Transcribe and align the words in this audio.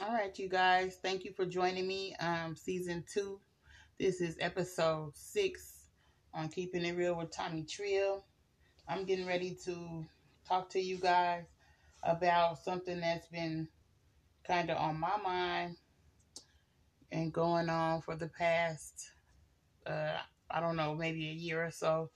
All 0.00 0.12
right, 0.12 0.38
you 0.38 0.48
guys. 0.48 0.98
Thank 1.02 1.24
you 1.24 1.32
for 1.32 1.44
joining 1.44 1.88
me. 1.88 2.14
Um, 2.20 2.54
season 2.54 3.04
two. 3.12 3.40
This 3.98 4.20
is 4.20 4.36
episode 4.38 5.10
six 5.16 5.86
on 6.32 6.50
keeping 6.50 6.84
it 6.84 6.96
real 6.96 7.16
with 7.16 7.32
Tomii 7.32 7.68
Trill. 7.68 8.24
I'm 8.88 9.04
getting 9.04 9.26
ready 9.26 9.58
to 9.64 10.06
talk 10.46 10.70
to 10.70 10.80
you 10.80 10.98
guys 10.98 11.46
about 12.04 12.58
something 12.60 13.00
that's 13.00 13.26
been 13.26 13.66
kind 14.46 14.70
of 14.70 14.76
on 14.76 15.00
my 15.00 15.16
mind 15.16 15.76
and 17.10 17.32
going 17.32 17.68
on 17.68 18.00
for 18.00 18.14
the 18.14 18.28
past, 18.28 19.10
uh, 19.84 20.18
I 20.48 20.60
don't 20.60 20.76
know, 20.76 20.94
maybe 20.94 21.28
a 21.28 21.32
year 21.32 21.64
or 21.64 21.72
so. 21.72 22.10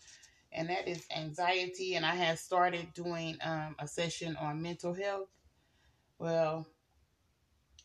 And 0.52 0.68
that 0.68 0.86
is 0.86 1.04
anxiety. 1.16 1.96
And 1.96 2.06
I 2.06 2.14
have 2.14 2.38
started 2.38 2.94
doing 2.94 3.38
um, 3.42 3.74
a 3.80 3.88
session 3.88 4.36
on 4.36 4.62
mental 4.62 4.94
health. 4.94 5.30
Well, 6.20 6.68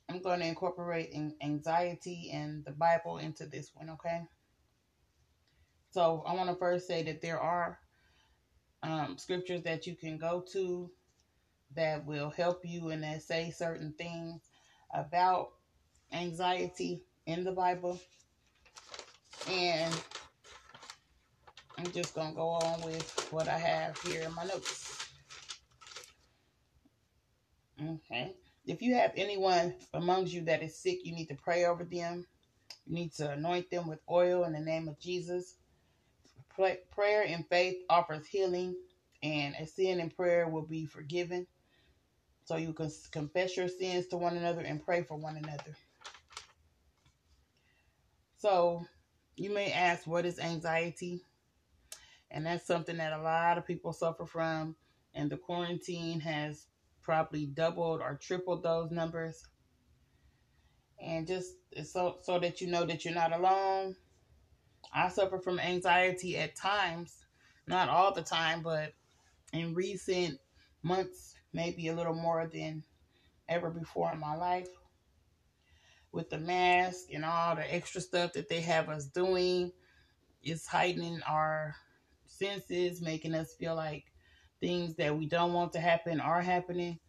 I'm 0.09 0.21
going 0.21 0.39
to 0.39 0.47
incorporate 0.47 1.13
anxiety 1.41 2.31
and 2.33 2.63
the 2.63 2.71
Bible 2.71 3.17
into 3.17 3.45
this 3.45 3.71
one, 3.73 3.89
okay? 3.91 4.21
So 5.91 6.23
I 6.25 6.33
want 6.33 6.49
to 6.49 6.55
first 6.55 6.87
say 6.87 7.03
that 7.03 7.21
there 7.21 7.39
are 7.39 7.79
um, 8.83 9.17
scriptures 9.17 9.63
that 9.63 9.85
you 9.85 9.95
can 9.95 10.17
go 10.17 10.45
to 10.53 10.89
that 11.75 12.05
will 12.05 12.29
help 12.29 12.61
you 12.63 12.89
and 12.89 13.03
that 13.03 13.21
say 13.21 13.51
certain 13.51 13.93
things 13.97 14.41
about 14.93 15.49
anxiety 16.13 17.03
in 17.25 17.43
the 17.43 17.51
Bible. 17.51 17.99
And 19.49 19.93
I'm 21.77 21.91
just 21.91 22.15
going 22.15 22.29
to 22.29 22.35
go 22.35 22.47
on 22.47 22.81
with 22.81 23.27
what 23.31 23.47
I 23.47 23.57
have 23.57 23.99
here 24.03 24.21
in 24.21 24.33
my 24.33 24.45
notes. 24.45 25.05
Okay. 27.81 28.33
If 28.67 28.81
you 28.81 28.95
have 28.95 29.13
anyone 29.15 29.73
amongst 29.93 30.33
you 30.33 30.41
that 30.41 30.61
is 30.61 30.77
sick, 30.77 30.99
you 31.05 31.15
need 31.15 31.29
to 31.29 31.35
pray 31.35 31.65
over 31.65 31.85
them. 31.85 32.27
You 32.85 32.95
need 32.95 33.13
to 33.13 33.31
anoint 33.31 33.71
them 33.71 33.87
with 33.87 33.99
oil 34.09 34.43
in 34.43 34.51
the 34.53 34.59
name 34.59 34.89
of 34.89 34.99
Jesus. 34.99 35.55
Prayer 36.91 37.25
and 37.27 37.47
faith 37.47 37.77
offers 37.89 38.27
healing, 38.27 38.75
and 39.23 39.55
a 39.59 39.65
sin 39.65 39.99
in 40.01 40.09
prayer 40.09 40.49
will 40.49 40.63
be 40.63 40.85
forgiven. 40.85 41.47
So 42.45 42.57
you 42.57 42.73
can 42.73 42.91
confess 43.11 43.55
your 43.55 43.69
sins 43.69 44.07
to 44.07 44.17
one 44.17 44.35
another 44.35 44.61
and 44.61 44.83
pray 44.83 45.03
for 45.03 45.15
one 45.15 45.37
another. 45.37 45.75
So 48.37 48.85
you 49.35 49.53
may 49.53 49.71
ask, 49.71 50.05
what 50.05 50.25
is 50.25 50.39
anxiety? 50.39 51.21
And 52.31 52.45
that's 52.45 52.67
something 52.67 52.97
that 52.97 53.13
a 53.13 53.21
lot 53.21 53.57
of 53.57 53.65
people 53.65 53.93
suffer 53.93 54.25
from. 54.25 54.75
And 55.13 55.29
the 55.29 55.37
quarantine 55.37 56.19
has 56.19 56.65
probably 57.07 57.45
doubled 57.45 58.01
or 58.01 58.19
tripled 58.21 58.63
those 58.63 58.91
numbers. 58.91 59.41
And 61.01 61.25
just 61.25 61.53
so 61.85 62.17
so 62.21 62.37
that 62.39 62.59
you 62.59 62.67
know 62.67 62.85
that 62.85 63.05
you're 63.05 63.13
not 63.13 63.31
alone. 63.31 63.95
I 64.93 65.07
suffer 65.07 65.39
from 65.39 65.59
anxiety 65.59 66.37
at 66.37 66.57
times, 66.57 67.15
not 67.65 67.87
all 67.87 68.13
the 68.13 68.21
time, 68.21 68.61
but 68.61 68.93
in 69.53 69.73
recent 69.73 70.39
months, 70.83 71.33
maybe 71.53 71.87
a 71.87 71.95
little 71.95 72.13
more 72.13 72.49
than 72.51 72.83
ever 73.47 73.69
before 73.69 74.11
in 74.11 74.19
my 74.19 74.35
life. 74.35 74.69
With 76.11 76.29
the 76.29 76.39
mask 76.39 77.13
and 77.13 77.23
all 77.23 77.55
the 77.55 77.73
extra 77.73 78.01
stuff 78.01 78.33
that 78.33 78.49
they 78.49 78.61
have 78.61 78.89
us 78.89 79.05
doing, 79.05 79.71
it's 80.41 80.67
heightening 80.67 81.21
our 81.27 81.73
senses, 82.25 83.01
making 83.01 83.33
us 83.33 83.53
feel 83.53 83.75
like 83.75 84.05
things 84.61 84.95
that 84.95 85.17
we 85.17 85.27
don't 85.27 85.53
want 85.53 85.73
to 85.73 85.79
happen 85.79 86.19
are 86.19 86.41
happening. 86.41 86.99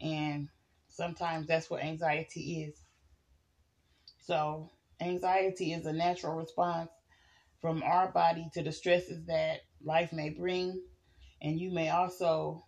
And 0.00 0.48
sometimes 0.88 1.46
that's 1.46 1.70
what 1.70 1.82
anxiety 1.82 2.62
is. 2.64 2.80
So, 4.20 4.70
anxiety 5.00 5.72
is 5.72 5.86
a 5.86 5.92
natural 5.92 6.36
response 6.36 6.90
from 7.60 7.82
our 7.82 8.10
body 8.10 8.48
to 8.54 8.62
the 8.62 8.72
stresses 8.72 9.26
that 9.26 9.60
life 9.82 10.12
may 10.12 10.30
bring. 10.30 10.82
And 11.40 11.58
you 11.58 11.70
may 11.72 11.90
also 11.90 12.64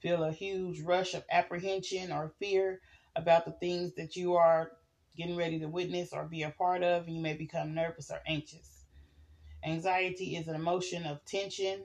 feel 0.00 0.24
a 0.24 0.32
huge 0.32 0.80
rush 0.82 1.14
of 1.14 1.24
apprehension 1.30 2.12
or 2.12 2.34
fear 2.38 2.80
about 3.16 3.44
the 3.44 3.52
things 3.52 3.94
that 3.96 4.16
you 4.16 4.36
are 4.36 4.70
getting 5.16 5.36
ready 5.36 5.60
to 5.60 5.66
witness 5.66 6.12
or 6.12 6.24
be 6.24 6.42
a 6.42 6.50
part 6.50 6.82
of. 6.82 7.06
And 7.06 7.16
you 7.16 7.22
may 7.22 7.34
become 7.34 7.74
nervous 7.74 8.10
or 8.10 8.20
anxious. 8.26 8.84
Anxiety 9.64 10.36
is 10.36 10.48
an 10.48 10.54
emotion 10.56 11.06
of 11.06 11.24
tension 11.24 11.84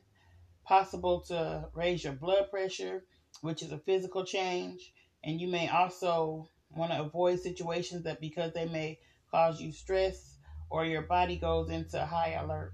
possible 0.67 1.21
to 1.21 1.69
raise 1.73 2.03
your 2.03 2.13
blood 2.13 2.49
pressure, 2.51 3.03
which 3.41 3.63
is 3.63 3.71
a 3.71 3.79
physical 3.79 4.25
change. 4.25 4.91
And 5.23 5.39
you 5.39 5.47
may 5.47 5.69
also 5.69 6.49
want 6.75 6.91
to 6.91 7.01
avoid 7.01 7.39
situations 7.39 8.03
that 8.03 8.21
because 8.21 8.53
they 8.53 8.65
may 8.65 8.99
cause 9.31 9.61
you 9.61 9.71
stress 9.71 10.37
or 10.69 10.85
your 10.85 11.03
body 11.03 11.37
goes 11.37 11.69
into 11.69 12.05
high 12.05 12.33
alert. 12.33 12.73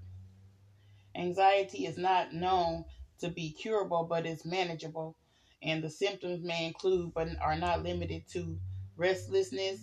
Anxiety 1.14 1.86
is 1.86 1.96
not 1.96 2.32
known 2.32 2.84
to 3.20 3.28
be 3.28 3.52
curable, 3.52 4.06
but 4.08 4.26
is 4.26 4.44
manageable. 4.44 5.16
And 5.62 5.82
the 5.82 5.90
symptoms 5.90 6.42
may 6.44 6.66
include, 6.66 7.14
but 7.14 7.28
are 7.40 7.56
not 7.56 7.82
limited 7.82 8.24
to, 8.32 8.58
restlessness, 8.96 9.80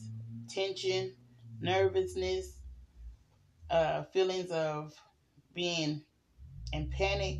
tension, 0.49 1.16
nervousness, 1.59 2.57
uh, 3.69 4.03
feelings 4.13 4.51
of 4.51 4.93
being 5.53 6.03
in 6.73 6.89
panic, 6.89 7.39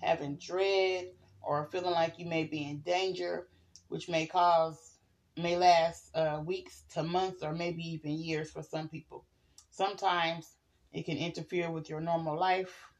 having 0.00 0.36
dread, 0.36 1.06
or 1.42 1.68
feeling 1.72 1.92
like 1.92 2.18
you 2.18 2.26
may 2.26 2.44
be 2.44 2.64
in 2.68 2.80
danger, 2.80 3.48
which 3.88 4.08
may 4.08 4.26
cause, 4.26 4.98
may 5.36 5.56
last 5.56 6.14
uh, 6.14 6.42
weeks 6.44 6.84
to 6.92 7.02
months 7.02 7.42
or 7.42 7.52
maybe 7.52 7.82
even 7.82 8.12
years 8.12 8.50
for 8.50 8.62
some 8.62 8.88
people. 8.88 9.24
Sometimes 9.70 10.56
it 10.92 11.04
can 11.06 11.16
interfere 11.16 11.70
with 11.70 11.88
your 11.88 12.00
normal 12.00 12.38
life. 12.38 12.90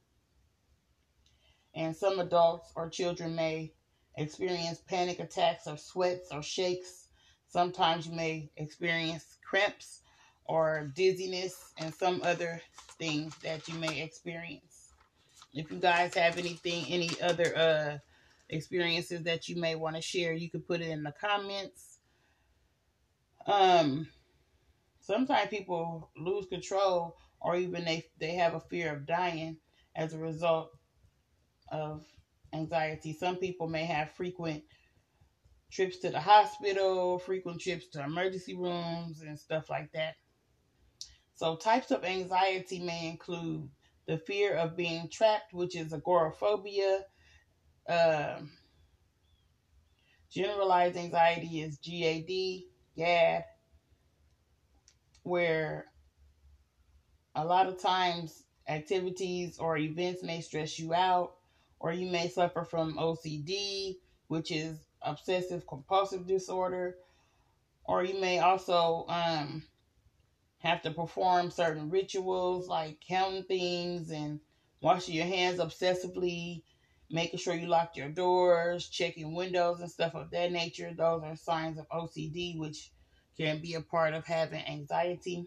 And 1.75 1.95
some 1.97 2.19
adults 2.21 2.73
or 2.77 2.89
children 2.89 3.35
may 3.37 3.73
experience 4.17 4.81
panic 4.81 5.21
attacks 5.21 5.67
or 5.67 5.77
sweats 5.77 6.31
or 6.33 6.43
shakes. 6.43 7.09
Sometimes 7.49 8.07
you 8.07 8.13
may 8.15 8.51
experience 8.57 9.39
cramps 9.49 10.03
or 10.45 10.91
dizziness 10.95 11.73
and 11.79 11.95
some 11.95 12.23
other 12.25 12.61
things 12.99 13.35
that 13.43 13.69
you 13.69 13.79
may 13.79 14.03
experience. 14.03 14.70
If 15.53 15.71
you 15.71 15.79
guys 15.79 16.15
have 16.15 16.39
anything, 16.39 16.85
any 16.89 17.11
other 17.21 17.57
uh, 17.57 17.99
experiences 18.49 19.23
that 19.25 19.49
you 19.49 19.57
may 19.57 19.75
want 19.75 19.97
to 19.97 20.03
share, 20.03 20.33
you 20.33 20.51
can 20.51 20.61
put 20.61 20.81
it 20.81 20.89
in 20.89 21.03
the 21.03 21.13
comments. 21.13 21.99
Um, 23.47 24.09
sometimes 25.01 25.51
people 25.51 26.11
lose 26.17 26.47
control, 26.47 27.17
or 27.41 27.57
even 27.57 27.85
they 27.85 28.07
they 28.19 28.35
have 28.35 28.55
a 28.55 28.61
fear 28.61 28.95
of 28.95 29.07
dying 29.07 29.57
as 29.97 30.15
a 30.15 30.19
result 30.19 30.71
of 31.73 32.05
anxiety. 32.53 33.13
Some 33.13 33.37
people 33.37 33.69
may 33.69 33.85
have 33.85 34.13
frequent 34.13 34.63
trips 35.71 35.99
to 35.99 36.11
the 36.11 36.21
hospital, 36.21 37.19
frequent 37.19 37.61
trips 37.61 37.87
to 37.89 38.05
emergency 38.05 38.55
rooms, 38.55 39.23
and 39.23 39.39
stuff 39.39 39.71
like 39.71 39.91
that. 39.93 40.15
So, 41.35 41.57
types 41.57 41.91
of 41.91 42.05
anxiety 42.05 42.81
may 42.81 43.09
include 43.09 43.69
the 44.07 44.19
fear 44.19 44.55
of 44.55 44.77
being 44.77 45.09
trapped, 45.11 45.53
which 45.53 45.77
is 45.77 45.93
agoraphobia. 45.93 47.01
Uh, 47.89 48.41
generalized 50.31 50.97
anxiety 50.97 51.61
is 51.61 51.79
GAD, 51.79 52.63
GAD, 52.97 53.45
where 55.23 55.87
a 57.35 57.45
lot 57.45 57.67
of 57.67 57.81
times 57.81 58.43
activities 58.69 59.59
or 59.59 59.77
events 59.77 60.23
may 60.23 60.41
stress 60.41 60.79
you 60.79 60.95
out, 60.95 61.35
or 61.79 61.93
you 61.93 62.11
may 62.11 62.29
suffer 62.29 62.65
from 62.65 62.97
OCD, 62.97 63.97
which 64.29 64.51
is 64.51 64.79
obsessive 65.03 65.67
compulsive 65.67 66.27
disorder, 66.27 66.97
or 67.85 68.05
you 68.05 68.21
may 68.21 68.39
also 68.39 69.07
um, 69.09 69.63
have 70.61 70.83
to 70.83 70.91
perform 70.91 71.51
certain 71.51 71.91
rituals 71.91 72.69
like 72.69 73.01
counting 73.07 73.45
things 73.45 74.11
and 74.11 74.41
washing 74.83 75.15
your 75.15 75.27
hands 75.27 75.59
obsessively, 75.59 76.63
making 77.11 77.39
sure 77.39 77.55
you 77.55 77.67
lock 77.67 77.97
your 77.97 78.09
doors, 78.11 78.89
checking 78.89 79.35
windows 79.35 79.81
and 79.81 79.91
stuff 79.91 80.15
of 80.15 80.31
that 80.31 80.53
nature. 80.53 80.93
Those 80.97 81.23
are 81.23 81.37
signs 81.37 81.79
of 81.79 81.89
OCD, 81.89 82.59
which 82.59 82.93
can 83.37 83.61
be 83.61 83.75
a 83.75 83.81
part 83.81 84.15
of 84.15 84.27
having 84.27 84.65
anxiety. 84.67 85.47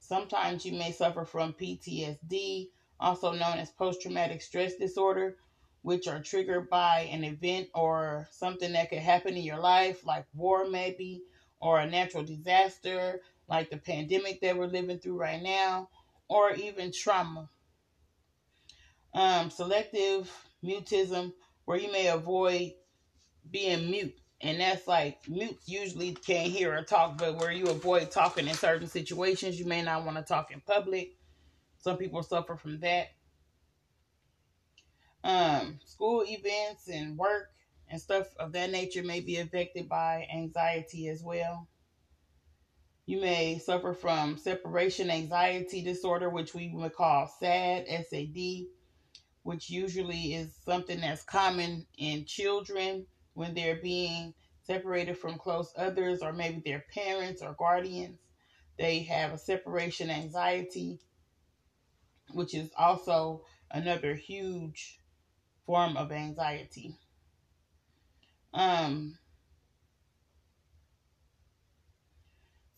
Sometimes 0.00 0.64
you 0.64 0.72
may 0.72 0.92
suffer 0.92 1.26
from 1.26 1.52
PTSD, 1.52 2.68
also 2.98 3.32
known 3.32 3.58
as 3.58 3.70
post 3.70 4.00
traumatic 4.00 4.40
stress 4.40 4.74
disorder, 4.76 5.36
which 5.82 6.08
are 6.08 6.22
triggered 6.22 6.70
by 6.70 7.00
an 7.12 7.24
event 7.24 7.68
or 7.74 8.26
something 8.30 8.72
that 8.72 8.88
could 8.88 8.98
happen 8.98 9.36
in 9.36 9.42
your 9.42 9.58
life, 9.60 10.04
like 10.06 10.24
war, 10.34 10.66
maybe, 10.66 11.22
or 11.60 11.78
a 11.78 11.86
natural 11.86 12.24
disaster, 12.24 13.20
like 13.48 13.70
the 13.70 13.76
pandemic 13.76 14.40
that 14.40 14.56
we're 14.56 14.66
living 14.66 14.98
through 14.98 15.18
right 15.18 15.42
now, 15.42 15.88
or 16.28 16.52
even 16.52 16.92
trauma. 16.92 17.48
Um, 19.14 19.50
selective 19.50 20.30
mutism, 20.62 21.32
where 21.64 21.78
you 21.78 21.90
may 21.90 22.08
avoid 22.08 22.72
being 23.50 23.90
mute 23.90 24.14
and 24.40 24.60
that's 24.60 24.86
like 24.86 25.18
mutes 25.28 25.68
usually 25.68 26.12
can't 26.12 26.50
hear 26.50 26.76
or 26.76 26.82
talk, 26.82 27.18
but 27.18 27.36
where 27.36 27.50
you 27.50 27.66
avoid 27.66 28.10
talking 28.10 28.46
in 28.46 28.54
certain 28.54 28.86
situations, 28.86 29.58
you 29.58 29.66
may 29.66 29.82
not 29.82 30.04
want 30.04 30.16
to 30.16 30.22
talk 30.22 30.52
in 30.52 30.60
public. 30.60 31.16
Some 31.78 31.96
people 31.96 32.22
suffer 32.22 32.56
from 32.56 32.78
that. 32.80 33.08
Um, 35.24 35.80
school 35.84 36.24
events 36.24 36.88
and 36.88 37.18
work 37.18 37.50
and 37.90 38.00
stuff 38.00 38.28
of 38.38 38.52
that 38.52 38.70
nature 38.70 39.02
may 39.02 39.20
be 39.20 39.38
affected 39.38 39.88
by 39.88 40.28
anxiety 40.32 41.08
as 41.08 41.22
well. 41.22 41.66
You 43.08 43.22
may 43.22 43.58
suffer 43.58 43.94
from 43.94 44.36
separation 44.36 45.08
anxiety 45.08 45.80
disorder, 45.80 46.28
which 46.28 46.52
we 46.52 46.70
would 46.74 46.92
call 46.92 47.26
SAD, 47.26 47.86
SAD, 47.88 48.66
which 49.44 49.70
usually 49.70 50.34
is 50.34 50.54
something 50.62 51.00
that's 51.00 51.22
common 51.22 51.86
in 51.96 52.26
children 52.26 53.06
when 53.32 53.54
they're 53.54 53.80
being 53.80 54.34
separated 54.60 55.16
from 55.16 55.38
close 55.38 55.72
others 55.78 56.20
or 56.20 56.34
maybe 56.34 56.60
their 56.62 56.84
parents 56.92 57.40
or 57.40 57.56
guardians. 57.58 58.18
They 58.76 59.04
have 59.04 59.32
a 59.32 59.38
separation 59.38 60.10
anxiety, 60.10 60.98
which 62.34 62.54
is 62.54 62.70
also 62.76 63.42
another 63.70 64.16
huge 64.16 65.00
form 65.64 65.96
of 65.96 66.12
anxiety. 66.12 66.94
Um, 68.52 69.16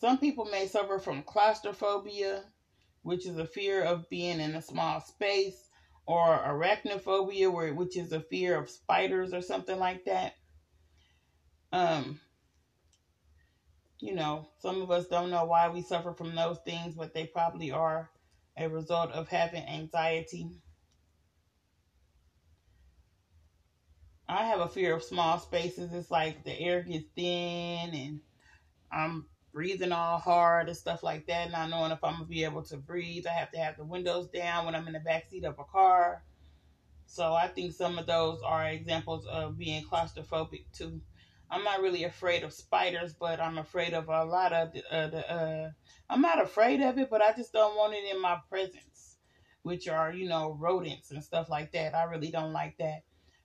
some 0.00 0.18
people 0.18 0.46
may 0.46 0.66
suffer 0.66 0.98
from 0.98 1.22
claustrophobia, 1.22 2.44
which 3.02 3.26
is 3.26 3.36
a 3.38 3.46
fear 3.46 3.82
of 3.84 4.08
being 4.08 4.40
in 4.40 4.54
a 4.54 4.62
small 4.62 5.00
space, 5.00 5.68
or 6.06 6.26
arachnophobia, 6.26 7.52
where 7.52 7.74
which 7.74 7.98
is 7.98 8.12
a 8.12 8.20
fear 8.20 8.58
of 8.58 8.70
spiders 8.70 9.34
or 9.34 9.42
something 9.42 9.78
like 9.78 10.06
that. 10.06 10.32
Um, 11.72 12.18
you 14.00 14.14
know, 14.14 14.48
some 14.58 14.80
of 14.80 14.90
us 14.90 15.06
don't 15.06 15.30
know 15.30 15.44
why 15.44 15.68
we 15.68 15.82
suffer 15.82 16.14
from 16.14 16.34
those 16.34 16.58
things, 16.64 16.94
but 16.94 17.12
they 17.12 17.26
probably 17.26 17.70
are 17.70 18.10
a 18.56 18.68
result 18.68 19.12
of 19.12 19.28
having 19.28 19.64
anxiety. 19.64 20.48
I 24.28 24.46
have 24.46 24.60
a 24.60 24.68
fear 24.68 24.94
of 24.94 25.04
small 25.04 25.38
spaces. 25.38 25.92
It's 25.92 26.10
like 26.10 26.44
the 26.44 26.58
air 26.58 26.82
gets 26.82 27.06
thin 27.16 27.94
and 27.94 28.20
I'm 28.92 29.26
breathing 29.52 29.92
all 29.92 30.18
hard 30.18 30.68
and 30.68 30.76
stuff 30.76 31.02
like 31.02 31.26
that, 31.26 31.50
not 31.50 31.70
knowing 31.70 31.92
if 31.92 32.02
I'm 32.04 32.14
gonna 32.14 32.24
be 32.26 32.44
able 32.44 32.62
to 32.64 32.76
breathe. 32.76 33.26
I 33.26 33.32
have 33.32 33.50
to 33.52 33.58
have 33.58 33.76
the 33.76 33.84
windows 33.84 34.28
down 34.28 34.66
when 34.66 34.74
I'm 34.74 34.86
in 34.86 34.92
the 34.92 35.00
back 35.00 35.28
seat 35.28 35.44
of 35.44 35.58
a 35.58 35.64
car. 35.64 36.22
So 37.06 37.34
I 37.34 37.48
think 37.48 37.72
some 37.72 37.98
of 37.98 38.06
those 38.06 38.40
are 38.42 38.68
examples 38.68 39.26
of 39.26 39.58
being 39.58 39.84
claustrophobic 39.84 40.64
too. 40.72 41.00
I'm 41.50 41.64
not 41.64 41.82
really 41.82 42.04
afraid 42.04 42.44
of 42.44 42.52
spiders, 42.52 43.12
but 43.12 43.40
I'm 43.40 43.58
afraid 43.58 43.92
of 43.92 44.08
a 44.08 44.24
lot 44.24 44.52
of 44.52 44.72
the, 44.72 44.94
uh, 44.94 45.08
the 45.08 45.32
uh, 45.32 45.70
I'm 46.08 46.20
not 46.20 46.40
afraid 46.40 46.80
of 46.80 46.98
it, 46.98 47.10
but 47.10 47.20
I 47.22 47.32
just 47.32 47.52
don't 47.52 47.76
want 47.76 47.94
it 47.94 48.14
in 48.14 48.22
my 48.22 48.38
presence, 48.48 49.16
which 49.62 49.88
are, 49.88 50.12
you 50.12 50.28
know, 50.28 50.56
rodents 50.60 51.10
and 51.10 51.22
stuff 51.22 51.48
like 51.48 51.72
that. 51.72 51.94
I 51.94 52.04
really 52.04 52.30
don't 52.30 52.52
like 52.52 52.78
that. 52.78 53.02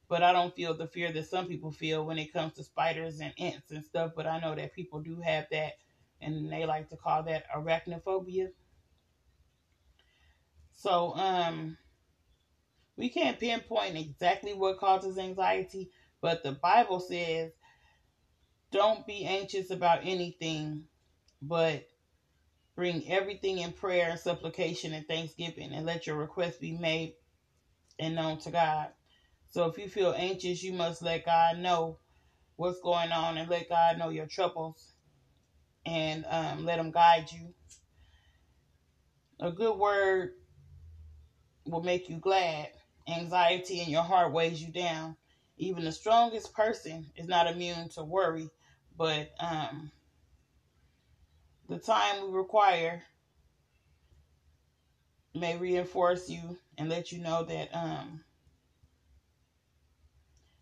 But 0.07 0.21
I 0.21 0.33
don't 0.33 0.55
feel 0.55 0.75
the 0.75 0.85
fear 0.85 1.11
that 1.11 1.25
some 1.27 1.47
people 1.47 1.71
feel 1.71 2.05
when 2.05 2.19
it 2.19 2.31
comes 2.31 2.53
to 2.53 2.63
spiders 2.63 3.19
and 3.19 3.33
ants 3.39 3.71
and 3.71 3.83
stuff. 3.83 4.11
But 4.15 4.27
I 4.27 4.39
know 4.39 4.53
that 4.53 4.75
people 4.75 4.99
do 4.99 5.19
have 5.21 5.47
that, 5.51 5.73
and 6.25 6.51
they 6.51 6.65
like 6.65 6.89
to 6.89 6.97
call 6.97 7.23
that 7.23 7.45
arachnophobia. 7.55 8.49
So, 10.73 11.15
um, 11.15 11.77
we 12.97 13.09
can't 13.09 13.39
pinpoint 13.39 13.97
exactly 13.97 14.53
what 14.53 14.79
causes 14.79 15.17
anxiety, 15.17 15.91
but 16.21 16.43
the 16.43 16.53
Bible 16.53 16.99
says 16.99 17.51
don't 18.71 19.05
be 19.07 19.25
anxious 19.25 19.71
about 19.71 20.01
anything, 20.03 20.83
but 21.41 21.85
bring 22.75 23.07
everything 23.09 23.59
in 23.59 23.73
prayer 23.73 24.09
and 24.11 24.19
supplication 24.19 24.93
and 24.93 25.07
thanksgiving 25.07 25.73
and 25.73 25.85
let 25.85 26.07
your 26.07 26.17
requests 26.17 26.57
be 26.57 26.73
made 26.73 27.13
and 27.99 28.15
known 28.15 28.39
to 28.39 28.51
God. 28.51 28.89
So 29.51 29.67
if 29.67 29.77
you 29.77 29.89
feel 29.89 30.13
anxious, 30.17 30.63
you 30.63 30.73
must 30.73 31.03
let 31.03 31.25
God 31.25 31.59
know 31.59 31.99
what's 32.57 32.81
going 32.81 33.13
on 33.13 33.37
and 33.37 33.49
let 33.49 33.69
God 33.69 33.99
know 33.99 34.09
your 34.09 34.27
troubles 34.27 34.94
and 35.85 36.25
um, 36.29 36.65
let 36.65 36.79
Him 36.79 36.91
guide 36.91 37.31
you. 37.31 37.53
A 39.39 39.51
good 39.51 39.77
word 39.77 40.31
will 41.65 41.83
make 41.83 42.09
you 42.09 42.17
glad. 42.17 42.69
Anxiety 43.07 43.81
in 43.81 43.89
your 43.89 44.03
heart 44.03 44.31
weighs 44.31 44.61
you 44.61 44.71
down. 44.71 45.15
Even 45.57 45.85
the 45.85 45.91
strongest 45.91 46.53
person 46.53 47.05
is 47.15 47.27
not 47.27 47.47
immune 47.47 47.89
to 47.89 48.03
worry 48.03 48.49
but 48.97 49.31
um, 49.39 49.91
the 51.69 51.77
time 51.77 52.23
we 52.23 52.37
require 52.37 53.03
may 55.33 55.57
reinforce 55.57 56.29
you 56.29 56.57
and 56.77 56.89
let 56.89 57.11
you 57.11 57.19
know 57.19 57.43
that 57.43 57.69
um, 57.73 58.23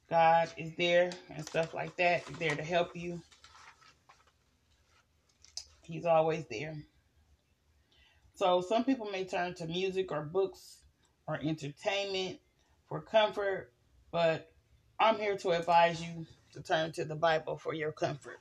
God 0.10 0.50
is 0.58 0.76
there 0.78 1.12
and 1.30 1.46
stuff 1.46 1.74
like 1.74 1.96
that, 1.98 2.24
there 2.40 2.56
to 2.56 2.64
help 2.64 2.96
you. 2.96 3.22
He's 5.84 6.06
always 6.06 6.46
there. 6.50 6.76
So 8.36 8.62
some 8.62 8.84
people 8.84 9.10
may 9.12 9.26
turn 9.26 9.54
to 9.56 9.68
music 9.68 10.12
or 10.12 10.24
books 10.24 10.80
or 11.28 11.40
entertainment 11.42 12.40
for 12.88 13.02
comfort, 13.02 13.72
but 14.12 14.52
I'm 15.00 15.18
here 15.18 15.38
to 15.38 15.52
advise 15.52 16.02
you 16.02 16.26
to 16.54 16.62
turn 16.62 16.92
to 16.94 17.06
the 17.06 17.16
Bible 17.16 17.58
for 17.58 17.74
your 17.74 17.92
comfort. 17.92 18.40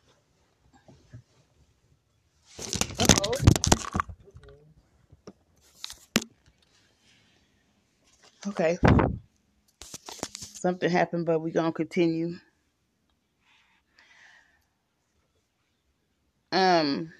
Uh-oh. 2.99 3.33
Okay. 8.49 8.79
Something 9.83 10.91
happened, 10.91 11.27
but 11.27 11.41
we're 11.41 11.53
going 11.53 11.67
to 11.67 11.73
continue. 11.73 12.37
Um, 16.53 17.11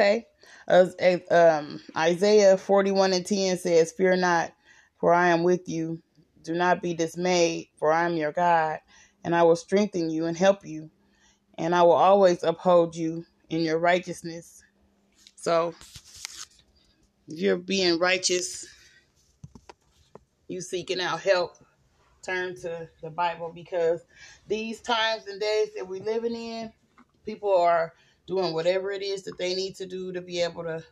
okay. 0.00 0.26
As, 0.66 0.94
as, 0.96 1.20
um, 1.30 1.80
Isaiah 1.96 2.56
41 2.56 3.12
and 3.12 3.26
10 3.26 3.58
says, 3.58 3.92
Fear 3.92 4.16
not, 4.16 4.52
for 4.98 5.12
I 5.12 5.28
am 5.28 5.42
with 5.42 5.68
you. 5.68 6.00
Do 6.42 6.54
not 6.54 6.82
be 6.82 6.94
dismayed, 6.94 7.68
for 7.78 7.92
I 7.92 8.06
am 8.06 8.16
your 8.16 8.32
God, 8.32 8.78
and 9.24 9.34
I 9.34 9.42
will 9.42 9.56
strengthen 9.56 10.10
you 10.10 10.26
and 10.26 10.36
help 10.36 10.64
you, 10.64 10.90
and 11.58 11.74
I 11.74 11.82
will 11.82 11.92
always 11.92 12.42
uphold 12.42 12.96
you 12.96 13.26
in 13.50 13.60
your 13.60 13.78
righteousness. 13.78 14.62
So, 15.36 15.74
you're 17.26 17.58
being 17.58 17.98
righteous, 17.98 18.66
you 20.48 20.60
seeking 20.60 21.00
out 21.00 21.20
help, 21.20 21.56
turn 22.22 22.54
to 22.60 22.88
the 23.02 23.10
Bible 23.10 23.52
because 23.54 24.00
these 24.46 24.80
times 24.80 25.26
and 25.26 25.40
days 25.40 25.68
that 25.76 25.86
we're 25.86 26.02
living 26.02 26.34
in, 26.34 26.72
people 27.24 27.54
are 27.54 27.92
doing 28.26 28.52
whatever 28.54 28.90
it 28.90 29.02
is 29.02 29.24
that 29.24 29.38
they 29.38 29.54
need 29.54 29.74
to 29.76 29.86
do 29.86 30.12
to 30.12 30.20
be 30.20 30.40
able 30.40 30.62
to 30.64 30.82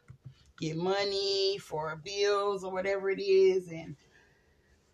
get 0.61 0.77
money 0.77 1.59
for 1.59 2.01
bills 2.05 2.65
or 2.65 2.73
whatever 2.73 3.11
it 3.11 3.21
is. 3.21 3.69
And 3.69 3.97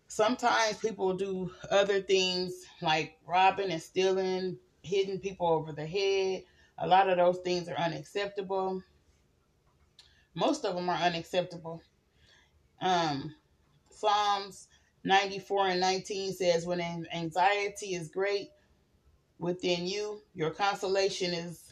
sometimes 0.07 0.77
people 0.77 1.13
do 1.13 1.51
other 1.71 2.01
things 2.01 2.65
like 2.81 3.17
robbing 3.25 3.71
and 3.71 3.81
stealing 3.81 4.57
hitting 4.83 5.19
people 5.19 5.47
over 5.47 5.71
the 5.71 5.85
head. 5.85 6.43
A 6.77 6.87
lot 6.87 7.09
of 7.09 7.17
those 7.17 7.39
things 7.39 7.67
are 7.67 7.77
unacceptable. 7.77 8.83
Most 10.35 10.65
of 10.65 10.75
them 10.75 10.89
are 10.89 10.97
unacceptable. 10.97 11.81
Um 12.81 13.33
psalms 13.89 14.67
94 15.05 15.67
and 15.69 15.79
19 15.79 16.33
says 16.33 16.65
when 16.65 16.81
anxiety 17.13 17.95
is 17.95 18.09
great 18.09 18.49
within 19.39 19.87
you 19.87 20.21
your 20.33 20.49
consolation 20.49 21.33
is 21.33 21.64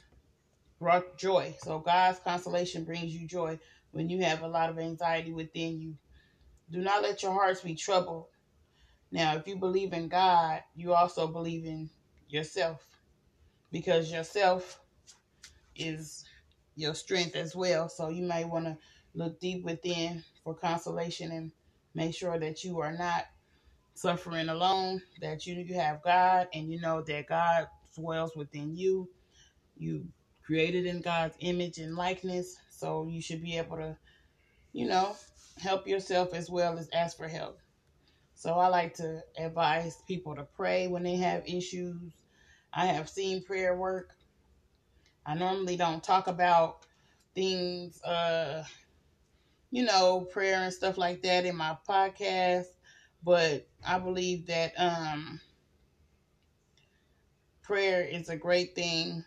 brought 0.84 1.18
joy 1.18 1.56
so 1.63 1.80
god's 1.80 2.20
consolation 2.20 2.84
brings 2.84 3.13
you 3.16 3.28
joy 3.28 3.60
when 3.94 4.10
you 4.10 4.24
have 4.24 4.42
a 4.42 4.48
lot 4.48 4.70
of 4.70 4.80
anxiety 4.80 5.32
within 5.32 5.80
you. 5.80 5.96
Do 6.72 6.80
not 6.80 7.04
let 7.04 7.24
your 7.24 7.32
hearts 7.32 7.62
be 7.62 7.75
troubled. 7.75 8.25
Now, 9.12 9.36
if 9.36 9.48
you 9.48 9.56
believe 9.56 9.94
in 9.94 10.08
God, 10.08 10.62
you 10.75 10.94
also 10.94 11.28
believe 11.28 11.66
in 11.66 11.92
yourself 12.28 12.84
because 13.72 14.12
yourself 14.12 14.80
is 15.75 16.25
your 16.75 16.96
strength 16.96 17.36
as 17.36 17.56
well. 17.56 17.88
So 17.88 18.10
you 18.10 18.24
may 18.24 18.46
want 18.46 18.66
to 18.66 18.78
look 19.13 19.40
deep 19.40 19.63
within 19.63 20.24
for 20.44 20.56
consolation 20.56 21.32
and 21.32 21.52
make 21.94 22.16
sure 22.16 22.40
that 22.40 22.63
you 22.63 22.80
are 22.80 22.98
not 22.98 23.25
suffering 23.94 24.50
alone, 24.50 25.04
that 25.22 25.46
you, 25.46 25.54
you 25.56 25.75
have 25.75 26.02
God 26.02 26.48
and 26.54 26.72
you 26.72 26.82
know 26.82 27.04
that 27.04 27.28
God 27.28 27.68
dwells 27.96 28.36
within 28.36 28.75
you. 28.75 29.08
You 29.78 30.08
created 30.46 30.86
in 30.86 31.02
God's 31.02 31.36
image 31.40 31.78
and 31.78 31.96
likeness. 31.96 32.58
So 32.70 33.08
you 33.08 33.22
should 33.22 33.42
be 33.42 33.58
able 33.58 33.78
to, 33.78 33.98
you 34.74 34.88
know, 34.88 35.16
help 35.58 35.88
yourself 35.88 36.34
as 36.34 36.50
well 36.50 36.78
as 36.78 36.90
ask 36.94 37.18
for 37.18 37.28
help. 37.28 37.60
So 38.36 38.54
I 38.56 38.68
like 38.68 38.96
to 38.96 39.22
advise 39.38 39.96
people 40.08 40.36
to 40.36 40.44
pray 40.44 40.88
when 40.88 41.04
they 41.04 41.16
have 41.16 41.48
issues. 41.48 42.14
I 42.74 42.88
have 42.88 43.08
seen 43.08 43.44
prayer 43.44 43.76
work. 43.76 44.10
I 45.26 45.36
normally 45.36 45.78
don't 45.78 46.04
talk 46.04 46.28
about 46.28 46.86
things, 47.36 48.02
uh, 48.04 48.64
you 49.72 49.86
know, 49.86 50.28
prayer 50.32 50.62
and 50.62 50.74
stuff 50.74 50.98
like 50.98 51.22
that 51.22 51.46
in 51.46 51.56
my 51.56 51.78
podcast, 51.88 52.66
but 53.24 53.68
I 53.88 54.00
believe 54.00 54.48
that 54.48 54.74
um, 54.78 55.40
prayer 57.62 58.04
is 58.04 58.28
a 58.28 58.36
great 58.36 58.76
thing 58.76 59.24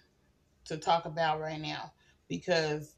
to 0.66 0.76
talk 0.76 1.04
about 1.04 1.40
right 1.40 1.60
now 1.60 1.92
because 2.28 2.94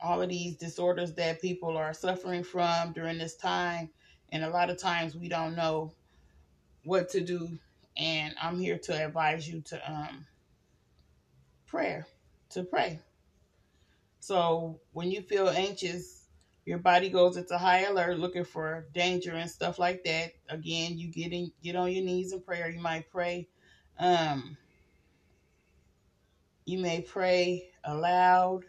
all 0.00 0.20
of 0.20 0.28
these 0.28 0.56
disorders 0.56 1.14
that 1.14 1.40
people 1.40 1.76
are 1.76 1.94
suffering 1.94 2.42
from 2.42 2.92
during 2.92 3.18
this 3.18 3.36
time, 3.36 3.90
and 4.30 4.44
a 4.44 4.50
lot 4.50 4.70
of 4.70 4.78
times 4.78 5.14
we 5.14 5.28
don't 5.28 5.54
know 5.54 5.92
what 6.84 7.08
to 7.10 7.20
do. 7.20 7.48
And 7.96 8.34
I'm 8.40 8.58
here 8.58 8.78
to 8.78 9.06
advise 9.06 9.48
you 9.48 9.60
to 9.62 9.90
um, 9.90 10.26
prayer, 11.66 12.06
to 12.50 12.64
pray. 12.64 12.98
So 14.20 14.80
when 14.92 15.10
you 15.10 15.22
feel 15.22 15.48
anxious, 15.48 16.26
your 16.64 16.78
body 16.78 17.08
goes 17.08 17.36
into 17.36 17.58
high 17.58 17.84
alert, 17.84 18.18
looking 18.18 18.44
for 18.44 18.86
danger 18.94 19.32
and 19.32 19.50
stuff 19.50 19.78
like 19.78 20.04
that. 20.04 20.32
Again, 20.48 20.96
you 20.96 21.08
get 21.08 21.32
in, 21.32 21.52
get 21.62 21.76
on 21.76 21.90
your 21.90 22.04
knees 22.04 22.32
in 22.32 22.40
prayer. 22.40 22.70
You 22.70 22.80
might 22.80 23.10
pray. 23.10 23.48
Um, 23.98 24.56
you 26.64 26.78
may 26.78 27.00
pray 27.00 27.70
aloud. 27.84 28.64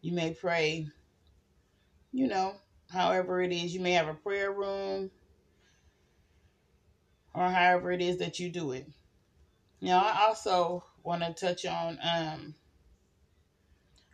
You 0.00 0.12
may 0.12 0.34
pray, 0.34 0.88
you 2.12 2.28
know, 2.28 2.54
however 2.90 3.40
it 3.42 3.52
is. 3.52 3.74
You 3.74 3.80
may 3.80 3.92
have 3.92 4.08
a 4.08 4.14
prayer 4.14 4.52
room 4.52 5.10
or 7.34 7.48
however 7.48 7.92
it 7.92 8.00
is 8.00 8.18
that 8.18 8.38
you 8.38 8.50
do 8.50 8.72
it. 8.72 8.86
Now, 9.80 10.00
I 10.00 10.26
also 10.26 10.84
want 11.02 11.22
to 11.22 11.34
touch 11.34 11.66
on 11.66 11.98
um, 12.02 12.54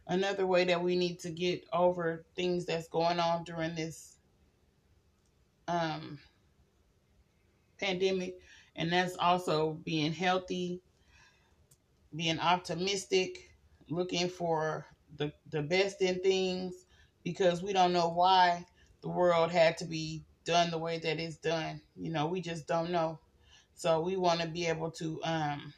another 0.06 0.46
way 0.46 0.64
that 0.64 0.82
we 0.82 0.96
need 0.96 1.20
to 1.20 1.30
get 1.30 1.64
over 1.72 2.25
things 2.34 2.66
that's 2.66 2.88
going 2.88 3.20
on 3.20 3.44
during 3.44 3.75
this 3.75 4.18
um, 5.68 6.18
pandemic, 7.78 8.34
and 8.76 8.92
that's 8.92 9.16
also 9.16 9.78
being 9.84 10.12
healthy, 10.12 10.80
being 12.14 12.38
optimistic, 12.38 13.50
looking 13.88 14.28
for 14.28 14.87
the, 15.16 15.33
the 15.50 15.62
best 15.62 16.02
in 16.02 16.21
things, 16.21 16.75
because 17.25 17.62
we 17.62 17.73
don't 17.73 17.92
know 17.92 18.09
why 18.09 18.66
the 19.02 19.09
world 19.09 19.50
had 19.50 19.76
to 19.78 19.85
be 19.85 20.25
done 20.45 20.71
the 20.71 20.78
way 20.78 20.99
that 20.99 21.19
it's 21.19 21.37
done. 21.37 21.81
You 21.97 22.11
know, 22.11 22.26
we 22.26 22.40
just 22.40 22.66
don't 22.66 22.90
know. 22.90 23.19
So 23.75 24.00
we 24.00 24.16
want 24.16 24.40
to 24.40 24.49
be 24.49 24.66
able 24.66 24.90
to 24.92 25.21
um, 25.25 25.73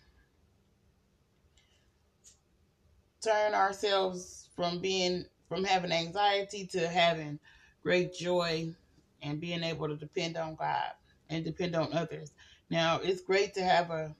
turn 3.22 3.54
ourselves 3.54 4.48
from 4.54 4.80
being 4.80 5.24
from 5.48 5.64
having 5.64 5.92
anxiety 5.92 6.66
to 6.66 6.88
having 6.88 7.38
great 7.82 8.14
joy 8.14 8.74
and 9.22 9.40
being 9.40 9.62
able 9.62 9.88
to 9.88 9.96
depend 9.96 10.36
on 10.36 10.54
God 10.54 10.90
and 11.28 11.44
depend 11.44 11.76
on 11.76 11.92
others. 11.92 12.32
Now, 12.70 12.98
it's 13.02 13.20
great 13.20 13.54
to 13.54 13.62
have 13.62 13.90
a 13.90 14.14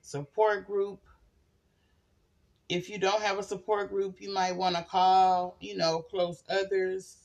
support 0.00 0.66
group. 0.66 1.00
If 2.70 2.88
you 2.88 2.98
don't 2.98 3.20
have 3.22 3.36
a 3.36 3.42
support 3.42 3.90
group, 3.90 4.20
you 4.20 4.32
might 4.32 4.54
want 4.54 4.76
to 4.76 4.84
call, 4.84 5.56
you 5.60 5.76
know, 5.76 6.02
close 6.02 6.44
others. 6.48 7.16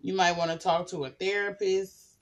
You 0.00 0.14
might 0.14 0.38
want 0.38 0.50
to 0.50 0.56
talk 0.56 0.88
to 0.88 1.04
a 1.04 1.10
therapist 1.10 2.16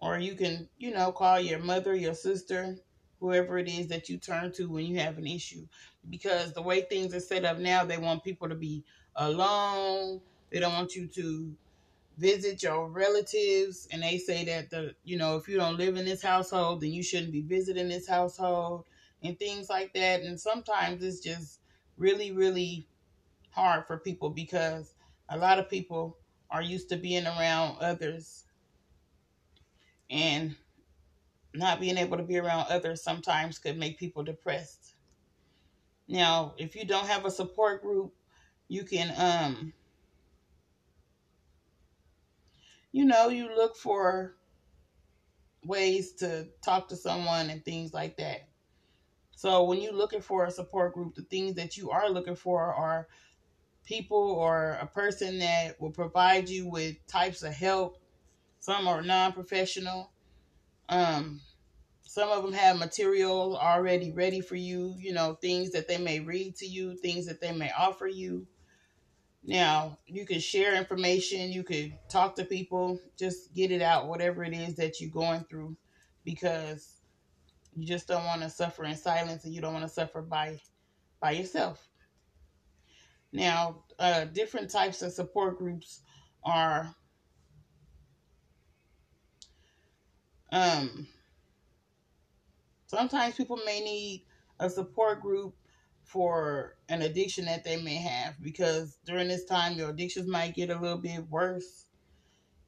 or 0.00 0.20
you 0.20 0.36
can, 0.36 0.68
you 0.78 0.92
know, 0.92 1.10
call 1.10 1.40
your 1.40 1.58
mother, 1.58 1.96
your 1.96 2.14
sister, 2.14 2.76
whoever 3.18 3.58
it 3.58 3.68
is 3.68 3.88
that 3.88 4.08
you 4.08 4.18
turn 4.18 4.52
to 4.52 4.70
when 4.70 4.86
you 4.86 5.00
have 5.00 5.18
an 5.18 5.26
issue. 5.26 5.66
Because 6.08 6.52
the 6.52 6.62
way 6.62 6.82
things 6.82 7.12
are 7.12 7.20
set 7.20 7.44
up 7.44 7.58
now, 7.58 7.84
they 7.84 7.98
want 7.98 8.22
people 8.22 8.48
to 8.48 8.54
be 8.54 8.84
alone. 9.16 10.20
They 10.52 10.60
don't 10.60 10.74
want 10.74 10.94
you 10.94 11.08
to 11.08 11.56
visit 12.18 12.62
your 12.62 12.88
relatives 12.88 13.88
and 13.90 14.00
they 14.02 14.18
say 14.18 14.44
that 14.44 14.70
the 14.70 14.94
you 15.02 15.18
know 15.18 15.36
if 15.36 15.48
you 15.48 15.56
don't 15.56 15.76
live 15.76 15.96
in 15.96 16.04
this 16.04 16.22
household 16.22 16.80
then 16.80 16.92
you 16.92 17.02
shouldn't 17.02 17.32
be 17.32 17.40
visiting 17.40 17.88
this 17.88 18.06
household 18.06 18.84
and 19.24 19.38
things 19.38 19.68
like 19.70 19.92
that 19.94 20.22
and 20.22 20.40
sometimes 20.40 21.02
it's 21.02 21.20
just 21.20 21.60
really 21.96 22.32
really 22.32 22.86
hard 23.50 23.86
for 23.86 23.98
people 23.98 24.30
because 24.30 24.94
a 25.28 25.38
lot 25.38 25.58
of 25.58 25.70
people 25.70 26.18
are 26.50 26.62
used 26.62 26.88
to 26.90 26.96
being 26.96 27.26
around 27.26 27.78
others 27.80 28.44
and 30.10 30.56
not 31.54 31.80
being 31.80 31.96
able 31.96 32.16
to 32.16 32.22
be 32.22 32.38
around 32.38 32.66
others 32.68 33.02
sometimes 33.02 33.58
could 33.58 33.78
make 33.78 33.98
people 33.98 34.22
depressed. 34.22 34.94
Now, 36.08 36.54
if 36.58 36.74
you 36.76 36.84
don't 36.84 37.06
have 37.06 37.24
a 37.24 37.30
support 37.30 37.82
group, 37.82 38.14
you 38.68 38.84
can 38.84 39.12
um 39.16 39.72
you 42.92 43.04
know, 43.04 43.28
you 43.28 43.54
look 43.54 43.76
for 43.76 44.36
ways 45.64 46.12
to 46.14 46.48
talk 46.62 46.88
to 46.88 46.96
someone 46.96 47.50
and 47.50 47.64
things 47.64 47.92
like 47.92 48.16
that. 48.18 48.48
So 49.36 49.64
when 49.64 49.80
you're 49.80 49.92
looking 49.92 50.20
for 50.20 50.44
a 50.44 50.50
support 50.50 50.94
group, 50.94 51.14
the 51.14 51.22
things 51.22 51.54
that 51.56 51.76
you 51.76 51.90
are 51.90 52.10
looking 52.10 52.36
for 52.36 52.72
are 52.72 53.08
people 53.84 54.18
or 54.18 54.78
a 54.80 54.86
person 54.86 55.38
that 55.40 55.80
will 55.80 55.90
provide 55.90 56.48
you 56.48 56.68
with 56.68 56.96
types 57.06 57.42
of 57.42 57.52
help 57.52 58.00
some 58.64 58.88
are 58.88 59.02
non-professional. 59.02 60.10
Um, 60.88 61.42
some 62.00 62.30
of 62.30 62.42
them 62.42 62.54
have 62.54 62.78
material 62.78 63.58
already 63.58 64.10
ready 64.10 64.40
for 64.40 64.56
you, 64.56 64.94
you 64.98 65.12
know, 65.12 65.34
things 65.34 65.70
that 65.72 65.86
they 65.86 65.98
may 65.98 66.20
read 66.20 66.56
to 66.56 66.66
you, 66.66 66.96
things 66.96 67.26
that 67.26 67.42
they 67.42 67.52
may 67.52 67.70
offer 67.78 68.06
you. 68.06 68.46
Now, 69.44 69.98
you 70.06 70.24
can 70.24 70.40
share 70.40 70.74
information, 70.76 71.52
you 71.52 71.62
could 71.62 71.92
talk 72.08 72.36
to 72.36 72.44
people, 72.46 72.98
just 73.18 73.52
get 73.52 73.70
it 73.70 73.82
out, 73.82 74.08
whatever 74.08 74.42
it 74.42 74.54
is 74.54 74.76
that 74.76 74.98
you're 74.98 75.10
going 75.10 75.44
through, 75.44 75.76
because 76.24 77.02
you 77.76 77.86
just 77.86 78.08
don't 78.08 78.24
want 78.24 78.42
to 78.42 78.50
suffer 78.50 78.84
in 78.84 78.96
silence 78.96 79.44
and 79.44 79.54
you 79.54 79.60
don't 79.60 79.72
want 79.72 79.84
to 79.84 79.92
suffer 79.92 80.22
by 80.22 80.60
by 81.20 81.32
yourself. 81.32 81.88
Now, 83.32 83.84
uh, 83.98 84.26
different 84.26 84.70
types 84.70 85.02
of 85.02 85.12
support 85.12 85.58
groups 85.58 86.00
are 86.44 86.94
Um, 90.54 91.08
sometimes 92.86 93.34
people 93.34 93.58
may 93.66 93.80
need 93.80 94.24
a 94.60 94.70
support 94.70 95.20
group 95.20 95.56
for 96.04 96.76
an 96.88 97.02
addiction 97.02 97.46
that 97.46 97.64
they 97.64 97.82
may 97.82 97.96
have 97.96 98.40
because 98.40 98.98
during 99.04 99.26
this 99.26 99.44
time 99.44 99.76
your 99.76 99.90
addictions 99.90 100.28
might 100.28 100.54
get 100.54 100.70
a 100.70 100.78
little 100.78 100.98
bit 100.98 101.28
worse. 101.28 101.86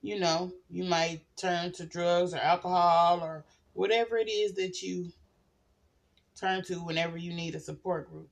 You 0.03 0.19
know, 0.19 0.53
you 0.69 0.83
might 0.83 1.21
turn 1.37 1.71
to 1.75 1.87
drugs 1.87 2.35
or 2.35 2.39
alcohol 2.39 3.21
or 3.23 3.45
whatever 3.77 4.17
it 4.17 4.29
is 4.29 4.55
that 4.55 4.83
you 4.83 5.13
turn 6.39 6.63
to 6.65 6.75
whenever 6.77 7.17
you 7.17 7.33
need 7.33 7.55
a 7.55 7.61
support 7.61 8.11
group. 8.11 8.29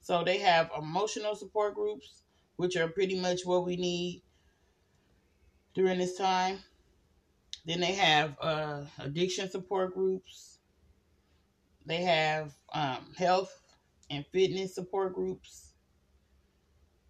So 0.00 0.24
they 0.24 0.38
have 0.38 0.70
emotional 0.78 1.34
support 1.34 1.74
groups, 1.74 2.22
which 2.56 2.76
are 2.76 2.88
pretty 2.88 3.20
much 3.20 3.40
what 3.44 3.64
we 3.64 3.76
need 3.76 4.22
during 5.74 5.98
this 5.98 6.16
time. 6.16 6.58
Then 7.64 7.80
they 7.80 7.92
have 7.92 8.36
uh, 8.40 8.82
addiction 8.98 9.50
support 9.50 9.94
groups. 9.94 10.58
They 11.84 12.02
have 12.02 12.52
um, 12.72 13.12
health 13.16 13.52
and 14.10 14.24
fitness 14.32 14.74
support 14.74 15.14
groups. 15.14 15.72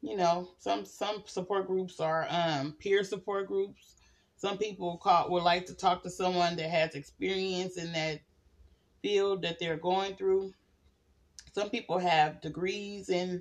You 0.00 0.16
know, 0.16 0.50
some 0.58 0.84
some 0.84 1.22
support 1.26 1.66
groups 1.66 2.00
are 2.00 2.26
um, 2.30 2.76
peer 2.78 3.02
support 3.04 3.48
groups. 3.48 3.95
Some 4.36 4.58
people 4.58 4.98
call, 4.98 5.30
would 5.30 5.42
like 5.42 5.66
to 5.66 5.74
talk 5.74 6.02
to 6.02 6.10
someone 6.10 6.56
that 6.56 6.70
has 6.70 6.94
experience 6.94 7.78
in 7.78 7.92
that 7.92 8.20
field 9.02 9.42
that 9.42 9.58
they're 9.58 9.76
going 9.78 10.14
through. 10.16 10.52
Some 11.52 11.70
people 11.70 11.98
have 11.98 12.42
degrees 12.42 13.08
in 13.08 13.40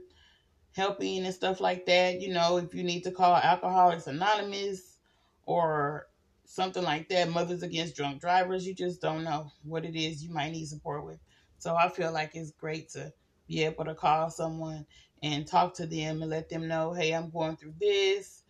helping 0.73 1.25
and 1.25 1.33
stuff 1.33 1.59
like 1.59 1.85
that. 1.85 2.21
You 2.21 2.33
know, 2.33 2.57
if 2.57 2.73
you 2.73 2.83
need 2.83 3.03
to 3.03 3.11
call 3.11 3.35
Alcoholics 3.35 4.07
Anonymous 4.07 4.97
or 5.45 6.07
something 6.45 6.83
like 6.83 7.09
that, 7.09 7.29
Mothers 7.29 7.63
Against 7.63 7.95
Drunk 7.95 8.21
Drivers, 8.21 8.65
you 8.65 8.73
just 8.73 9.01
don't 9.01 9.23
know 9.23 9.51
what 9.63 9.83
it 9.83 9.97
is 9.97 10.23
you 10.23 10.31
might 10.33 10.51
need 10.51 10.67
support 10.67 11.05
with. 11.05 11.19
So 11.57 11.75
I 11.75 11.89
feel 11.89 12.13
like 12.13 12.35
it's 12.35 12.51
great 12.51 12.89
to 12.91 13.11
be 13.47 13.63
able 13.63 13.85
to 13.85 13.95
call 13.95 14.29
someone 14.29 14.85
and 15.21 15.45
talk 15.45 15.73
to 15.75 15.85
them 15.85 16.21
and 16.21 16.31
let 16.31 16.49
them 16.49 16.67
know, 16.67 16.93
hey, 16.93 17.13
I'm 17.13 17.31
going 17.31 17.57
through 17.57 17.73
this. 17.81 18.43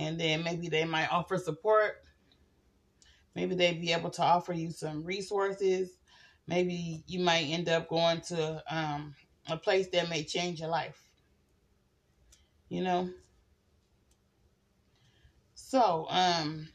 And 0.00 0.18
then 0.18 0.42
maybe 0.42 0.68
they 0.68 0.86
might 0.86 1.12
offer 1.12 1.36
support. 1.36 2.02
Maybe 3.36 3.54
they'd 3.54 3.82
be 3.82 3.92
able 3.92 4.08
to 4.10 4.22
offer 4.22 4.54
you 4.54 4.70
some 4.70 5.04
resources. 5.04 5.98
Maybe 6.46 7.04
you 7.06 7.20
might 7.20 7.44
end 7.44 7.68
up 7.68 7.88
going 7.88 8.22
to 8.22 8.62
um, 8.70 9.14
a 9.48 9.58
place 9.58 9.88
that 9.88 10.08
may 10.08 10.24
change 10.24 10.60
your 10.60 10.70
life. 10.70 10.98
You 12.70 12.82
know? 12.82 13.10
So, 15.54 16.06
um, 16.08 16.70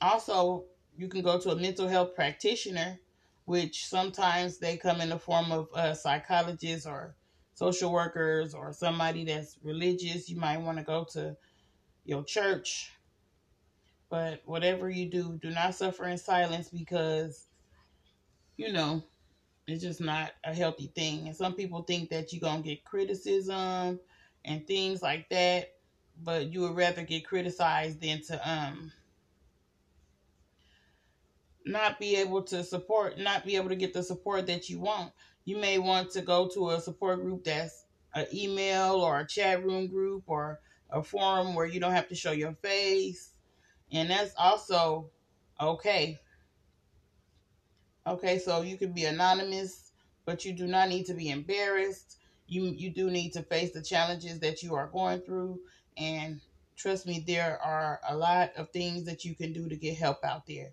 also, 0.00 0.64
you 0.96 1.06
can 1.06 1.22
go 1.22 1.38
to 1.38 1.50
a 1.50 1.56
mental 1.56 1.86
health 1.86 2.16
practitioner, 2.16 2.98
which 3.44 3.86
sometimes 3.86 4.58
they 4.58 4.76
come 4.76 5.00
in 5.00 5.10
the 5.10 5.18
form 5.18 5.52
of 5.52 5.68
a 5.74 5.94
psychologists 5.94 6.86
or 6.86 7.14
social 7.54 7.92
workers 7.92 8.52
or 8.52 8.72
somebody 8.72 9.24
that's 9.24 9.58
religious. 9.62 10.28
You 10.28 10.38
might 10.38 10.60
want 10.60 10.78
to 10.78 10.84
go 10.84 11.06
to 11.12 11.36
your 12.10 12.24
church. 12.24 12.92
But 14.10 14.42
whatever 14.44 14.90
you 14.90 15.08
do, 15.08 15.38
do 15.40 15.50
not 15.50 15.76
suffer 15.76 16.04
in 16.06 16.18
silence 16.18 16.68
because, 16.68 17.46
you 18.56 18.72
know, 18.72 19.04
it's 19.68 19.82
just 19.82 20.00
not 20.00 20.32
a 20.44 20.52
healthy 20.52 20.90
thing. 20.94 21.28
And 21.28 21.36
some 21.36 21.54
people 21.54 21.82
think 21.82 22.10
that 22.10 22.32
you're 22.32 22.40
going 22.40 22.62
to 22.64 22.68
get 22.68 22.84
criticism 22.84 24.00
and 24.44 24.66
things 24.66 25.00
like 25.00 25.28
that, 25.30 25.74
but 26.22 26.52
you 26.52 26.62
would 26.62 26.76
rather 26.76 27.04
get 27.04 27.24
criticized 27.24 28.00
than 28.00 28.20
to 28.24 28.50
um 28.50 28.92
not 31.64 32.00
be 32.00 32.16
able 32.16 32.42
to 32.42 32.64
support, 32.64 33.18
not 33.18 33.44
be 33.44 33.54
able 33.54 33.68
to 33.68 33.76
get 33.76 33.92
the 33.92 34.02
support 34.02 34.46
that 34.48 34.68
you 34.68 34.80
want. 34.80 35.12
You 35.44 35.58
may 35.58 35.78
want 35.78 36.10
to 36.12 36.22
go 36.22 36.48
to 36.54 36.70
a 36.70 36.80
support 36.80 37.22
group 37.22 37.44
that's 37.44 37.84
an 38.14 38.26
email 38.34 38.94
or 38.94 39.20
a 39.20 39.26
chat 39.26 39.64
room 39.64 39.86
group 39.86 40.24
or 40.26 40.58
a 40.92 41.02
forum 41.02 41.54
where 41.54 41.66
you 41.66 41.80
don't 41.80 41.92
have 41.92 42.08
to 42.08 42.14
show 42.14 42.32
your 42.32 42.54
face. 42.54 43.34
And 43.92 44.10
that's 44.10 44.34
also 44.36 45.10
okay. 45.60 46.18
Okay, 48.06 48.38
so 48.38 48.62
you 48.62 48.76
can 48.78 48.92
be 48.92 49.04
anonymous, 49.04 49.92
but 50.24 50.44
you 50.44 50.52
do 50.52 50.66
not 50.66 50.88
need 50.88 51.06
to 51.06 51.14
be 51.14 51.30
embarrassed. 51.30 52.18
You 52.46 52.64
you 52.64 52.90
do 52.90 53.10
need 53.10 53.32
to 53.34 53.42
face 53.42 53.72
the 53.72 53.82
challenges 53.82 54.40
that 54.40 54.62
you 54.62 54.74
are 54.74 54.88
going 54.88 55.20
through 55.22 55.60
and 55.96 56.40
trust 56.76 57.06
me 57.06 57.22
there 57.26 57.60
are 57.62 58.00
a 58.08 58.16
lot 58.16 58.52
of 58.56 58.70
things 58.70 59.04
that 59.04 59.24
you 59.24 59.34
can 59.34 59.52
do 59.52 59.68
to 59.68 59.76
get 59.76 59.96
help 59.98 60.24
out 60.24 60.46
there. 60.46 60.72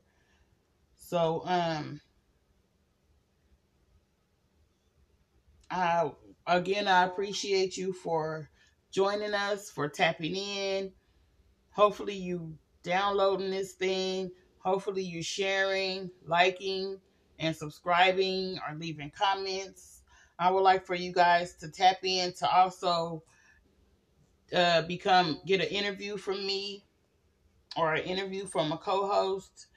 So 0.96 1.44
um 1.46 2.02
I 5.70 6.12
again 6.46 6.88
I 6.88 7.04
appreciate 7.06 7.78
you 7.78 7.94
for 7.94 8.50
joining 8.98 9.36
us, 9.36 9.70
for 9.70 9.88
tapping 9.88 10.36
in. 10.36 10.92
Hopefully 11.70 12.16
you 12.16 12.58
downloading 12.82 13.52
this 13.52 13.74
thing. 13.74 14.32
Hopefully 14.58 15.04
you 15.04 15.22
sharing, 15.22 16.10
liking, 16.26 17.00
and 17.38 17.56
subscribing 17.56 18.58
or 18.68 18.76
leaving 18.76 19.12
comments. 19.12 20.02
I 20.40 20.50
would 20.50 20.62
like 20.62 20.84
for 20.84 20.96
you 20.96 21.14
guys 21.14 21.54
to 21.58 21.70
tap 21.70 21.98
in 22.02 22.34
to 22.40 22.50
also 22.50 23.22
uh, 24.52 24.82
become 24.82 25.42
get 25.46 25.62
an 25.62 25.68
interview 25.68 26.18
from 26.18 26.38
me 26.38 26.84
or 27.78 27.94
an 27.94 28.04
interview 28.04 28.48
from 28.48 28.72
a 28.72 28.78
co-host 28.80 29.68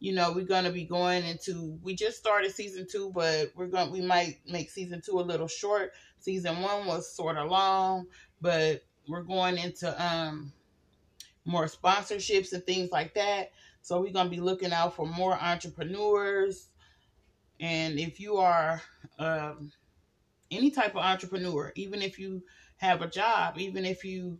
you 0.00 0.14
know 0.14 0.32
we're 0.32 0.46
going 0.46 0.64
to 0.64 0.72
be 0.72 0.84
going 0.84 1.24
into 1.24 1.78
we 1.82 1.94
just 1.94 2.18
started 2.18 2.50
season 2.50 2.86
two 2.90 3.12
but 3.14 3.52
we're 3.54 3.66
going 3.66 3.92
we 3.92 4.00
might 4.00 4.40
make 4.46 4.70
season 4.70 5.00
two 5.04 5.20
a 5.20 5.22
little 5.22 5.46
short. 5.46 5.92
Season 6.18 6.60
one 6.60 6.86
was 6.86 7.14
sort 7.14 7.36
of 7.36 7.50
long 7.50 8.06
but 8.40 8.82
we're 9.06 9.22
going 9.22 9.58
into 9.58 10.04
um 10.04 10.52
more 11.44 11.66
sponsorships 11.66 12.52
and 12.52 12.64
things 12.64 12.90
like 12.90 13.14
that. 13.14 13.52
So 13.82 14.00
we're 14.00 14.12
going 14.12 14.26
to 14.26 14.30
be 14.30 14.40
looking 14.40 14.72
out 14.72 14.94
for 14.94 15.06
more 15.06 15.34
entrepreneurs. 15.34 16.68
And 17.60 17.98
if 18.00 18.20
you 18.20 18.38
are 18.38 18.80
um 19.18 19.70
any 20.50 20.70
type 20.70 20.92
of 20.96 21.02
entrepreneur 21.02 21.72
even 21.76 22.02
if 22.02 22.18
you 22.18 22.42
have 22.78 23.02
a 23.02 23.08
job 23.08 23.58
even 23.58 23.84
if 23.84 24.02
you 24.04 24.38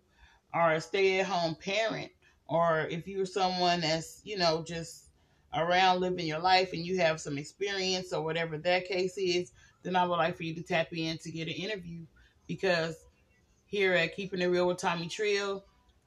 are 0.53 0.73
a 0.73 0.81
stay-at-home 0.81 1.55
parent 1.55 2.11
or 2.49 2.81
if 2.91 3.07
you're 3.07 3.27
someone 3.27 3.83
that's 3.83 4.21
you 4.25 4.37
know 4.37 4.65
just 4.67 5.10
around 5.55 6.01
living 6.01 6.27
your 6.27 6.39
life 6.39 6.73
and 6.73 6.85
you 6.85 6.99
have 6.99 7.21
some 7.21 7.39
experience 7.39 8.13
or 8.13 8.23
whatever 8.23 8.57
that 8.59 8.87
case 8.87 9.17
is, 9.19 9.53
then 9.83 9.97
I 9.97 10.05
would 10.05 10.17
like 10.17 10.37
for 10.37 10.45
you 10.45 10.55
to 10.55 10.63
tap 10.63 10.89
in 10.93 11.19
to 11.19 11.31
get 11.31 11.49
an 11.49 11.55
interview 11.55 12.05
because 12.47 12.97
here 13.67 13.95
at 13.95 14.15
Keeping 14.15 14.41
It 14.41 14.47
Real 14.47 14.67
with 14.67 14.79
Tomii 14.79 15.11
Trill, 15.11 15.65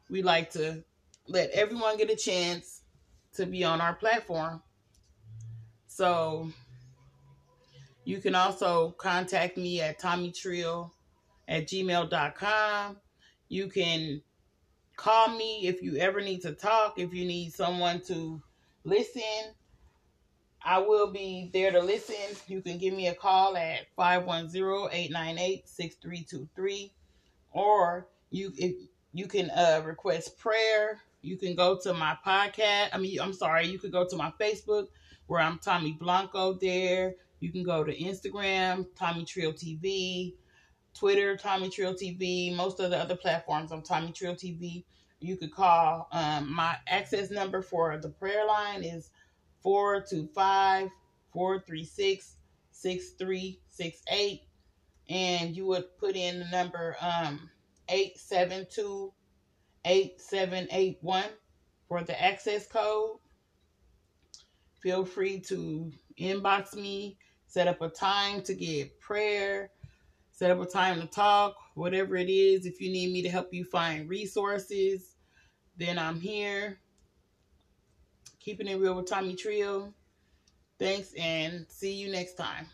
we 0.10 0.22
like 0.22 0.52
to 0.52 0.84
let 1.28 1.50
everyone 1.52 1.98
get 1.98 2.10
a 2.10 2.16
chance 2.16 2.82
to 3.36 3.46
be 3.46 3.64
on 3.64 3.82
our 3.82 3.94
platform. 3.94 4.62
So 5.88 6.50
you 8.04 8.20
can 8.20 8.36
also 8.36 8.92
contact 8.92 9.58
me 9.58 9.82
at 9.82 10.00
tommytrill 10.00 10.92
at 11.48 11.68
gmail.com. 11.68 12.98
You 13.50 13.68
can 13.68 14.22
call 14.96 15.30
me 15.30 15.68
if 15.68 15.82
you 15.82 15.98
ever 15.98 16.22
need 16.22 16.42
to 16.42 16.54
talk, 16.54 17.00
if 17.00 17.14
you 17.14 17.26
need 17.26 17.54
someone 17.54 18.02
to 18.08 18.42
listen. 18.84 19.54
I 20.66 20.80
will 20.80 21.12
be 21.12 21.50
there 21.54 21.72
to 21.72 21.82
listen. 21.82 22.16
You 22.48 22.62
can 22.62 22.78
give 22.78 22.94
me 22.94 23.08
a 23.08 23.14
call 23.14 23.58
at 23.58 23.94
510-898-6323 23.98 26.92
or 27.52 28.08
you 28.32 28.54
if 28.58 28.76
you 29.14 29.28
can 29.28 29.50
uh, 29.52 29.82
request 29.84 30.40
prayer. 30.40 31.02
You 31.22 31.36
can 31.38 31.56
go 31.56 31.78
to 31.84 31.94
my 31.94 32.18
podcast. 32.26 32.90
I 32.94 32.98
mean, 32.98 33.20
I'm 33.20 33.34
sorry, 33.34 33.68
you 33.68 33.78
can 33.78 33.92
go 33.92 34.08
to 34.08 34.16
my 34.16 34.32
Facebook 34.40 34.88
where 35.28 35.42
I'm 35.42 35.60
Tommy 35.60 35.98
Blanco 36.00 36.54
there. 36.54 37.16
You 37.40 37.52
can 37.52 37.64
go 37.64 37.84
to 37.84 37.96
Instagram, 37.96 38.88
Tomii 38.98 39.28
Trill 39.28 39.54
TV, 39.54 40.34
Twitter, 40.94 41.36
Tomii 41.36 41.72
Trill 41.72 41.94
TV, 41.94 42.56
most 42.56 42.80
of 42.80 42.90
the 42.90 42.98
other 42.98 43.18
platforms 43.18 43.72
I'm 43.72 43.82
Tomii 43.82 44.16
Trill 44.16 44.36
TV 44.36 44.86
you 45.24 45.38
could 45.38 45.54
call. 45.54 46.10
Um, 46.12 46.54
my 46.54 46.76
access 46.88 47.32
number 47.32 47.62
for 47.62 47.98
the 47.98 48.10
prayer 48.10 48.46
line 48.46 48.84
is 48.84 49.10
425 49.62 50.90
436 51.32 52.36
6368. 52.72 54.42
And 55.10 55.56
you 55.56 55.66
would 55.68 55.98
put 55.98 56.16
in 56.16 56.40
the 56.40 56.46
number 56.46 56.96
um, 57.02 57.50
872 57.90 59.14
8781 59.86 61.24
for 61.88 62.04
the 62.04 62.22
access 62.22 62.68
code. 62.68 63.18
Feel 64.82 65.06
free 65.06 65.40
to 65.40 65.92
inbox 66.20 66.76
me, 66.76 67.18
set 67.48 67.68
up 67.68 67.82
a 67.82 67.90
time 67.90 68.42
to 68.44 68.54
get 68.54 69.00
prayer, 69.00 69.72
set 70.32 70.52
up 70.52 70.62
a 70.62 70.66
time 70.66 71.00
to 71.00 71.08
talk, 71.08 71.56
whatever 71.76 72.16
it 72.16 72.30
is. 72.30 72.66
If 72.66 72.82
you 72.82 72.92
need 72.92 73.14
me 73.14 73.22
to 73.22 73.30
help 73.30 73.54
you 73.54 73.64
find 73.64 74.10
resources, 74.10 75.13
then 75.78 75.98
I'm 75.98 76.20
here. 76.20 76.80
Keeping 78.40 78.68
it 78.68 78.76
real 78.76 78.96
with 78.96 79.10
Tomii 79.10 79.38
Trill. 79.38 79.94
Thanks 80.80 81.14
and 81.18 81.66
see 81.70 81.94
you 81.94 82.12
next 82.12 82.34
time. 82.34 82.68